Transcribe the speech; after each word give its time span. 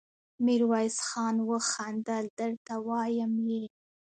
ميرويس 0.45 0.97
خان 1.07 1.35
وخندل: 1.49 2.25
درته 2.39 2.73
وايم 2.87 3.33
يې! 3.49 3.63